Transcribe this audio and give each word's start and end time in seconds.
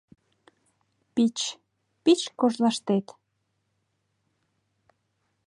Пич, 1.13 1.37
пич 2.03 2.21
кожлаштет 2.39 3.07